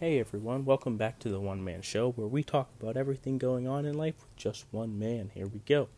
Hey 0.00 0.18
everyone, 0.18 0.64
welcome 0.64 0.96
back 0.96 1.18
to 1.18 1.28
the 1.28 1.40
One 1.40 1.62
Man 1.62 1.82
Show 1.82 2.12
where 2.12 2.26
we 2.26 2.42
talk 2.42 2.70
about 2.80 2.96
everything 2.96 3.36
going 3.36 3.68
on 3.68 3.84
in 3.84 3.98
life 3.98 4.14
with 4.18 4.34
just 4.34 4.64
one 4.70 4.98
man. 4.98 5.30
Here 5.34 5.46
we 5.46 5.58
go. 5.66 5.88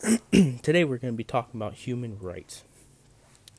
Today 0.62 0.84
we're 0.84 0.98
going 0.98 1.14
to 1.14 1.16
be 1.16 1.24
talking 1.24 1.60
about 1.60 1.74
human 1.74 2.20
rights. 2.20 2.62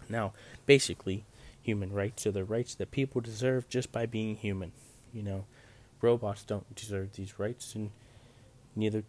Now, 0.08 0.32
basically, 0.66 1.26
human 1.62 1.92
rights 1.92 2.26
are 2.26 2.32
the 2.32 2.46
rights 2.46 2.76
that 2.76 2.92
people 2.92 3.20
deserve 3.20 3.68
just 3.68 3.92
by 3.92 4.06
being 4.06 4.38
human. 4.38 4.72
You 5.12 5.24
know, 5.24 5.46
robots 6.02 6.46
don't 6.46 6.74
deserve 6.74 7.18
these 7.18 7.38
rights, 7.38 7.76
and 7.76 7.92
neither 8.74 9.04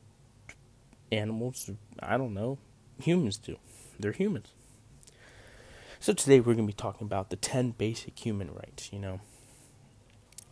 animals, 1.12 1.70
I 2.00 2.16
don't 2.16 2.34
know, 2.34 2.58
humans 3.00 3.38
do. 3.38 3.58
They're 4.00 4.10
humans. 4.10 4.50
So 6.00 6.12
today 6.12 6.40
we're 6.40 6.54
going 6.54 6.66
to 6.66 6.72
be 6.72 6.72
talking 6.72 7.06
about 7.06 7.30
the 7.30 7.36
10 7.36 7.76
basic 7.78 8.18
human 8.18 8.52
rights, 8.52 8.92
you 8.92 8.98
know 8.98 9.20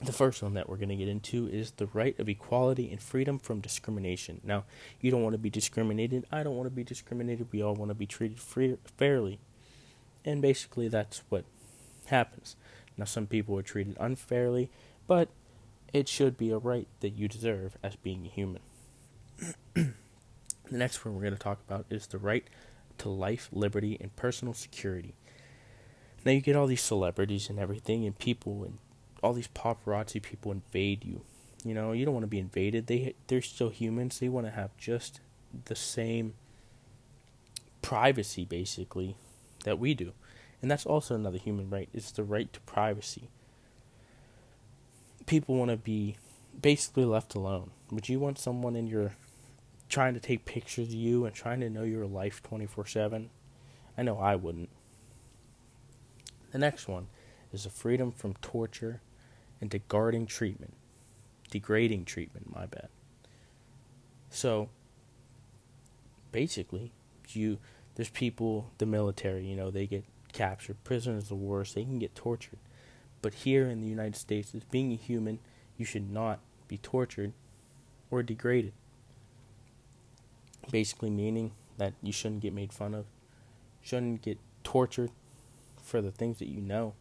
the 0.02 0.12
first 0.12 0.42
one 0.42 0.54
that 0.54 0.68
we're 0.68 0.76
going 0.76 0.90
to 0.90 0.96
get 0.96 1.08
into 1.08 1.48
is 1.48 1.72
the 1.72 1.86
right 1.86 2.18
of 2.18 2.28
equality 2.28 2.90
and 2.90 3.00
freedom 3.00 3.38
from 3.38 3.60
discrimination. 3.60 4.40
Now, 4.44 4.64
you 5.00 5.10
don't 5.10 5.22
want 5.22 5.32
to 5.32 5.38
be 5.38 5.50
discriminated. 5.50 6.26
I 6.30 6.42
don't 6.42 6.56
want 6.56 6.66
to 6.66 6.74
be 6.74 6.84
discriminated. 6.84 7.48
We 7.50 7.62
all 7.62 7.74
want 7.74 7.90
to 7.90 7.94
be 7.94 8.06
treated 8.06 8.38
free, 8.38 8.76
fairly. 8.98 9.38
And 10.24 10.42
basically, 10.42 10.88
that's 10.88 11.22
what 11.28 11.44
happens. 12.06 12.56
Now, 12.98 13.04
some 13.04 13.26
people 13.26 13.58
are 13.58 13.62
treated 13.62 13.96
unfairly, 13.98 14.70
but 15.06 15.28
it 15.92 16.08
should 16.08 16.36
be 16.36 16.50
a 16.50 16.58
right 16.58 16.88
that 17.00 17.10
you 17.10 17.26
deserve 17.26 17.78
as 17.82 17.96
being 17.96 18.26
a 18.26 18.28
human. 18.28 18.62
the 19.74 19.92
next 20.70 21.04
one 21.04 21.14
we're 21.14 21.22
going 21.22 21.32
to 21.32 21.38
talk 21.38 21.60
about 21.66 21.86
is 21.88 22.06
the 22.06 22.18
right 22.18 22.44
to 22.98 23.08
life, 23.08 23.48
liberty, 23.50 23.96
and 24.00 24.14
personal 24.16 24.52
security. 24.52 25.14
Now, 26.24 26.32
you 26.32 26.40
get 26.40 26.56
all 26.56 26.66
these 26.66 26.82
celebrities 26.82 27.48
and 27.48 27.58
everything, 27.58 28.04
and 28.04 28.18
people 28.18 28.64
and 28.64 28.78
all 29.22 29.32
these 29.32 29.48
paparazzi 29.48 30.22
people 30.22 30.52
invade 30.52 31.04
you. 31.04 31.22
You 31.64 31.74
know, 31.74 31.92
you 31.92 32.04
don't 32.04 32.14
want 32.14 32.24
to 32.24 32.28
be 32.28 32.38
invaded. 32.38 32.86
They 32.86 33.14
they're 33.26 33.42
still 33.42 33.70
humans. 33.70 34.18
They 34.18 34.28
want 34.28 34.46
to 34.46 34.52
have 34.52 34.76
just 34.76 35.20
the 35.64 35.74
same 35.74 36.34
privacy 37.82 38.44
basically 38.44 39.16
that 39.64 39.78
we 39.78 39.94
do. 39.94 40.12
And 40.62 40.70
that's 40.70 40.86
also 40.86 41.14
another 41.14 41.38
human 41.38 41.70
right. 41.70 41.88
It's 41.92 42.10
the 42.10 42.24
right 42.24 42.52
to 42.52 42.60
privacy. 42.60 43.28
People 45.26 45.56
want 45.56 45.70
to 45.70 45.76
be 45.76 46.16
basically 46.60 47.04
left 47.04 47.34
alone. 47.34 47.70
Would 47.90 48.08
you 48.08 48.18
want 48.18 48.38
someone 48.38 48.76
in 48.76 48.86
your 48.86 49.12
trying 49.88 50.14
to 50.14 50.20
take 50.20 50.44
pictures 50.44 50.88
of 50.88 50.94
you 50.94 51.24
and 51.24 51.34
trying 51.34 51.60
to 51.60 51.70
know 51.70 51.82
your 51.82 52.06
life 52.06 52.42
24/7? 52.42 53.28
I 53.98 54.02
know 54.02 54.18
I 54.18 54.36
wouldn't. 54.36 54.70
The 56.52 56.58
next 56.58 56.88
one 56.88 57.08
is 57.56 57.64
the 57.64 57.70
freedom 57.70 58.12
from 58.12 58.34
torture 58.34 59.00
and 59.60 59.70
degrading 59.70 60.26
treatment. 60.26 60.74
Degrading 61.50 62.04
treatment, 62.04 62.54
my 62.54 62.66
bad. 62.66 62.88
So 64.28 64.68
basically, 66.32 66.92
you 67.30 67.58
there's 67.94 68.10
people, 68.10 68.70
the 68.76 68.84
military, 68.84 69.46
you 69.46 69.56
know, 69.56 69.70
they 69.70 69.86
get 69.86 70.04
captured, 70.34 70.84
prisoners 70.84 71.30
of 71.30 71.38
war, 71.38 71.64
they 71.64 71.82
can 71.82 71.98
get 71.98 72.14
tortured. 72.14 72.58
But 73.22 73.32
here 73.32 73.68
in 73.68 73.80
the 73.80 73.86
United 73.86 74.16
States, 74.16 74.54
as 74.54 74.62
being 74.64 74.92
a 74.92 74.96
human, 74.96 75.38
you 75.78 75.86
should 75.86 76.10
not 76.10 76.40
be 76.68 76.76
tortured 76.76 77.32
or 78.10 78.22
degraded. 78.22 78.74
Basically, 80.70 81.08
meaning 81.08 81.52
that 81.78 81.94
you 82.02 82.12
shouldn't 82.12 82.42
get 82.42 82.52
made 82.52 82.72
fun 82.72 82.92
of, 82.92 83.06
shouldn't 83.82 84.20
get 84.20 84.38
tortured 84.62 85.10
for 85.82 86.02
the 86.02 86.10
things 86.10 86.38
that 86.40 86.48
you 86.48 86.60
know, 86.60 86.92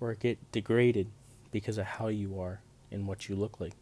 or 0.00 0.14
get 0.14 0.52
degraded 0.52 1.08
because 1.50 1.78
of 1.78 1.86
how 1.86 2.08
you 2.08 2.40
are 2.40 2.60
and 2.90 3.06
what 3.06 3.28
you 3.28 3.34
look 3.34 3.60
like. 3.60 3.74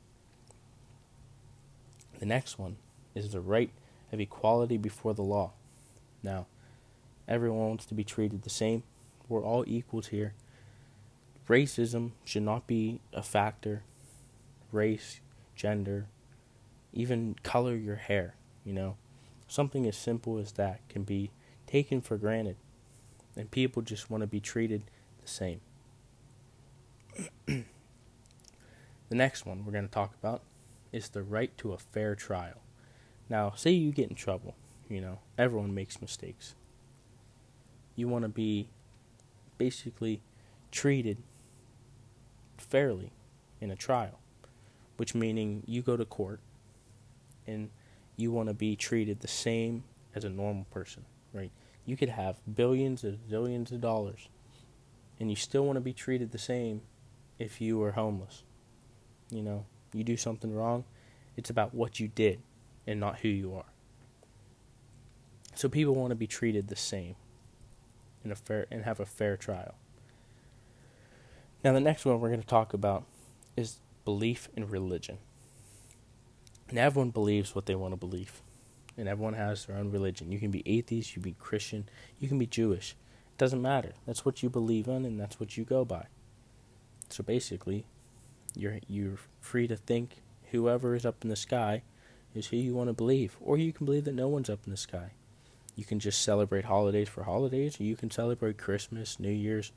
The 2.18 2.26
next 2.26 2.58
one 2.58 2.76
is 3.14 3.32
the 3.32 3.40
right 3.40 3.70
of 4.12 4.20
equality 4.20 4.76
before 4.76 5.14
the 5.14 5.22
law. 5.22 5.52
Now, 6.22 6.46
everyone 7.28 7.68
wants 7.68 7.86
to 7.86 7.94
be 7.94 8.04
treated 8.04 8.42
the 8.42 8.50
same. 8.50 8.82
We're 9.28 9.44
all 9.44 9.64
equals 9.66 10.08
here. 10.08 10.34
Racism 11.48 12.12
should 12.24 12.42
not 12.42 12.66
be 12.66 13.00
a 13.12 13.22
factor. 13.22 13.82
Race, 14.72 15.20
gender, 15.54 16.06
even 16.92 17.36
color 17.42 17.74
your 17.76 17.96
hair, 17.96 18.36
you 18.64 18.72
know. 18.72 18.96
Something 19.46 19.86
as 19.86 19.96
simple 19.96 20.38
as 20.38 20.52
that 20.52 20.80
can 20.88 21.02
be 21.02 21.30
taken 21.66 22.00
for 22.00 22.16
granted. 22.16 22.56
And 23.36 23.50
people 23.50 23.82
just 23.82 24.10
want 24.10 24.22
to 24.22 24.26
be 24.26 24.40
treated 24.40 24.84
the 25.20 25.28
same. 25.28 25.60
the 27.46 27.64
next 29.10 29.46
one 29.46 29.64
we're 29.64 29.72
going 29.72 29.86
to 29.86 29.90
talk 29.90 30.14
about 30.14 30.42
is 30.92 31.08
the 31.08 31.22
right 31.22 31.56
to 31.58 31.72
a 31.72 31.78
fair 31.78 32.14
trial. 32.14 32.62
Now, 33.28 33.52
say 33.56 33.70
you 33.70 33.92
get 33.92 34.10
in 34.10 34.16
trouble, 34.16 34.54
you 34.88 35.00
know, 35.00 35.20
everyone 35.38 35.74
makes 35.74 36.00
mistakes. 36.00 36.54
You 37.96 38.08
want 38.08 38.22
to 38.22 38.28
be 38.28 38.68
basically 39.58 40.20
treated 40.70 41.18
fairly 42.58 43.12
in 43.60 43.70
a 43.70 43.76
trial, 43.76 44.18
which 44.96 45.14
meaning 45.14 45.62
you 45.66 45.82
go 45.82 45.96
to 45.96 46.04
court 46.04 46.40
and 47.46 47.70
you 48.16 48.30
want 48.30 48.48
to 48.48 48.54
be 48.54 48.76
treated 48.76 49.20
the 49.20 49.28
same 49.28 49.84
as 50.14 50.24
a 50.24 50.28
normal 50.28 50.64
person, 50.70 51.04
right? 51.32 51.50
You 51.84 51.96
could 51.96 52.10
have 52.10 52.36
billions 52.52 53.04
and 53.04 53.18
zillions 53.28 53.72
of 53.72 53.80
dollars 53.80 54.28
and 55.18 55.30
you 55.30 55.36
still 55.36 55.64
want 55.64 55.76
to 55.76 55.80
be 55.80 55.92
treated 55.92 56.32
the 56.32 56.38
same 56.38 56.82
if 57.38 57.60
you 57.60 57.78
were 57.78 57.92
homeless. 57.92 58.42
You 59.30 59.42
know, 59.42 59.66
you 59.92 60.04
do 60.04 60.16
something 60.16 60.54
wrong, 60.54 60.84
it's 61.36 61.50
about 61.50 61.74
what 61.74 61.98
you 62.00 62.08
did 62.08 62.40
and 62.86 63.00
not 63.00 63.20
who 63.20 63.28
you 63.28 63.54
are. 63.54 63.64
So 65.54 65.68
people 65.68 65.94
want 65.94 66.10
to 66.10 66.16
be 66.16 66.26
treated 66.26 66.68
the 66.68 66.76
same 66.76 67.16
in 68.24 68.32
a 68.32 68.36
fair 68.36 68.66
and 68.70 68.84
have 68.84 69.00
a 69.00 69.06
fair 69.06 69.36
trial. 69.36 69.74
Now 71.62 71.72
the 71.72 71.80
next 71.80 72.04
one 72.04 72.20
we're 72.20 72.28
going 72.28 72.40
to 72.40 72.46
talk 72.46 72.74
about 72.74 73.04
is 73.56 73.78
belief 74.04 74.48
in 74.56 74.68
religion. 74.68 75.18
And 76.68 76.78
everyone 76.78 77.10
believes 77.10 77.54
what 77.54 77.66
they 77.66 77.74
want 77.74 77.92
to 77.92 77.96
believe. 77.96 78.42
And 78.96 79.08
everyone 79.08 79.34
has 79.34 79.66
their 79.66 79.76
own 79.76 79.90
religion. 79.90 80.32
You 80.32 80.38
can 80.38 80.50
be 80.50 80.62
atheist, 80.66 81.10
you 81.10 81.22
can 81.22 81.30
be 81.30 81.36
Christian, 81.38 81.88
you 82.18 82.28
can 82.28 82.38
be 82.38 82.46
Jewish. 82.46 82.96
It 83.32 83.38
doesn't 83.38 83.62
matter. 83.62 83.92
That's 84.06 84.24
what 84.24 84.42
you 84.42 84.50
believe 84.50 84.88
in 84.88 85.04
and 85.04 85.18
that's 85.18 85.40
what 85.40 85.56
you 85.56 85.64
go 85.64 85.84
by. 85.84 86.06
So 87.10 87.22
basically, 87.22 87.86
you're 88.54 88.78
you're 88.88 89.18
free 89.40 89.66
to 89.68 89.76
think 89.76 90.22
whoever 90.50 90.94
is 90.94 91.04
up 91.06 91.16
in 91.22 91.30
the 91.30 91.36
sky 91.36 91.82
is 92.34 92.48
who 92.48 92.56
you 92.56 92.74
want 92.74 92.88
to 92.88 92.94
believe, 92.94 93.36
or 93.40 93.56
you 93.56 93.72
can 93.72 93.86
believe 93.86 94.04
that 94.04 94.14
no 94.14 94.28
one's 94.28 94.50
up 94.50 94.60
in 94.64 94.70
the 94.70 94.76
sky. 94.76 95.12
You 95.76 95.84
can 95.84 96.00
just 96.00 96.22
celebrate 96.22 96.64
holidays 96.64 97.08
for 97.08 97.24
holidays, 97.24 97.80
or 97.80 97.84
you 97.84 97.96
can 97.96 98.10
celebrate 98.10 98.58
Christmas, 98.58 99.18
New 99.18 99.30
Year's, 99.30 99.72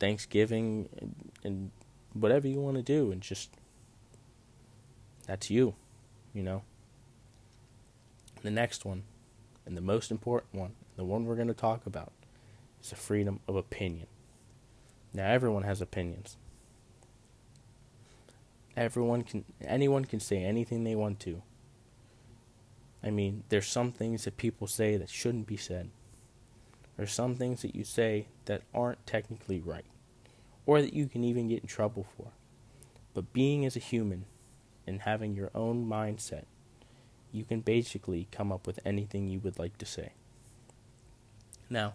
Thanksgiving, 0.00 0.88
and, 0.98 1.14
and 1.44 1.70
whatever 2.12 2.48
you 2.48 2.60
want 2.60 2.76
to 2.76 2.82
do, 2.82 3.12
and 3.12 3.20
just 3.20 3.50
that's 5.26 5.50
you, 5.50 5.74
you 6.34 6.42
know. 6.42 6.62
The 8.42 8.50
next 8.50 8.84
one, 8.84 9.04
and 9.64 9.76
the 9.76 9.80
most 9.80 10.10
important 10.10 10.54
one, 10.54 10.72
the 10.96 11.04
one 11.04 11.24
we're 11.24 11.36
going 11.36 11.48
to 11.48 11.54
talk 11.54 11.86
about, 11.86 12.12
is 12.82 12.90
the 12.90 12.96
freedom 12.96 13.38
of 13.46 13.54
opinion. 13.54 14.08
Now 15.14 15.26
everyone 15.26 15.62
has 15.64 15.80
opinions. 15.80 16.36
Everyone 18.76 19.22
can 19.22 19.44
anyone 19.60 20.04
can 20.04 20.20
say 20.20 20.42
anything 20.42 20.84
they 20.84 20.94
want 20.94 21.20
to. 21.20 21.42
I 23.04 23.10
mean, 23.10 23.44
there's 23.48 23.66
some 23.66 23.92
things 23.92 24.24
that 24.24 24.36
people 24.36 24.66
say 24.66 24.96
that 24.96 25.10
shouldn't 25.10 25.46
be 25.46 25.56
said. 25.56 25.90
There's 26.96 27.12
some 27.12 27.34
things 27.34 27.62
that 27.62 27.74
you 27.74 27.84
say 27.84 28.28
that 28.44 28.62
aren't 28.74 29.06
technically 29.06 29.60
right 29.60 29.84
or 30.66 30.80
that 30.80 30.94
you 30.94 31.06
can 31.06 31.24
even 31.24 31.48
get 31.48 31.62
in 31.62 31.68
trouble 31.68 32.06
for. 32.16 32.28
But 33.14 33.32
being 33.32 33.66
as 33.66 33.76
a 33.76 33.80
human 33.80 34.24
and 34.86 35.02
having 35.02 35.34
your 35.34 35.50
own 35.54 35.86
mindset, 35.86 36.44
you 37.32 37.44
can 37.44 37.60
basically 37.60 38.28
come 38.30 38.52
up 38.52 38.66
with 38.66 38.78
anything 38.84 39.28
you 39.28 39.40
would 39.40 39.58
like 39.58 39.78
to 39.78 39.86
say. 39.86 40.12
Now, 41.68 41.94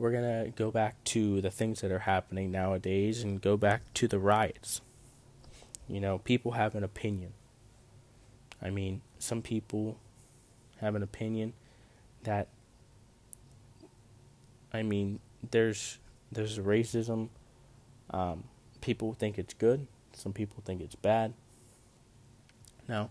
we're 0.00 0.10
going 0.10 0.46
to 0.46 0.50
go 0.52 0.70
back 0.70 1.04
to 1.04 1.42
the 1.42 1.50
things 1.50 1.82
that 1.82 1.92
are 1.92 2.00
happening 2.00 2.50
nowadays 2.50 3.22
and 3.22 3.42
go 3.42 3.58
back 3.58 3.82
to 3.92 4.08
the 4.08 4.18
riots. 4.18 4.80
You 5.86 6.00
know, 6.00 6.18
people 6.18 6.52
have 6.52 6.74
an 6.74 6.82
opinion. 6.82 7.34
I 8.62 8.70
mean, 8.70 9.02
some 9.18 9.42
people 9.42 9.98
have 10.80 10.94
an 10.94 11.02
opinion 11.02 11.52
that 12.22 12.48
I 14.72 14.82
mean, 14.82 15.20
there's 15.50 15.98
there's 16.32 16.58
racism. 16.58 17.28
Um, 18.10 18.44
people 18.80 19.12
think 19.12 19.38
it's 19.38 19.52
good. 19.52 19.86
Some 20.14 20.32
people 20.32 20.62
think 20.64 20.80
it's 20.80 20.94
bad. 20.94 21.34
Now, 22.88 23.10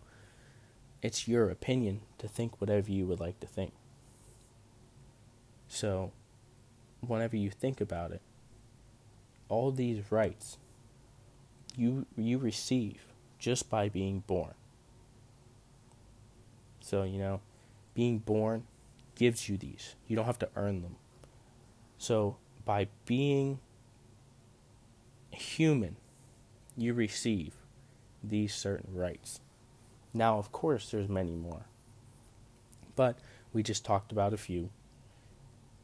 it's 1.03 1.27
your 1.27 1.51
opinion 1.51 2.01
to 2.18 2.27
think 2.27 2.59
whatever 2.59 2.91
you 2.91 3.06
would 3.06 3.19
like 3.19 3.39
to 3.41 3.47
think. 3.47 3.74
So, 5.68 6.12
whenever 7.06 7.36
you 7.36 7.50
think 7.50 7.81
about 7.81 8.12
it, 8.12 8.22
all 9.48 9.72
these 9.72 10.12
rights 10.12 10.57
you 11.80 12.06
you 12.18 12.38
receive 12.38 13.06
just 13.40 13.69
by 13.69 13.88
being 13.88 14.19
born. 14.28 14.54
So, 16.81 17.04
you 17.04 17.19
know, 17.19 17.42
being 17.94 18.19
born 18.19 18.66
gives 19.16 19.48
you 19.48 19.57
these. 19.57 19.96
You 20.07 20.16
don't 20.16 20.25
have 20.25 20.40
to 20.40 20.50
earn 20.56 20.81
them. 20.81 20.98
So, 21.98 22.38
by 22.66 22.88
being 23.06 23.60
human, 25.31 25.96
you 26.75 26.94
receive 26.94 27.54
these 28.24 28.54
certain 28.54 28.94
rights. 28.94 29.40
Now, 30.13 30.38
of 30.38 30.51
course, 30.51 30.92
there's 30.92 31.07
many 31.07 31.36
more. 31.36 31.66
But 32.96 33.19
we 33.54 33.63
just 33.63 33.86
talked 33.86 34.12
about 34.12 34.34
a 34.34 34.38
few. 34.38 34.69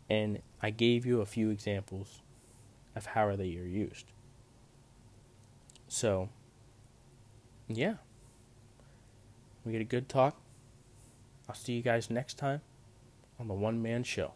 And 0.09 0.41
I 0.61 0.69
gave 0.69 1.05
you 1.05 1.21
a 1.21 1.25
few 1.25 1.49
examples 1.49 2.21
of 2.95 3.07
how 3.07 3.35
they 3.35 3.55
are 3.57 3.65
used. 3.65 4.05
So, 5.87 6.29
yeah. 7.67 7.95
We 9.65 9.71
get 9.71 9.81
a 9.81 9.85
good 9.85 10.07
talk. 10.07 10.39
I'll 11.49 11.55
see 11.55 11.73
you 11.73 11.81
guys 11.81 12.09
next 12.09 12.37
time 12.37 12.61
on 13.39 13.47
the 13.47 13.53
One 13.53 13.81
Man 13.81 14.03
Show. 14.03 14.33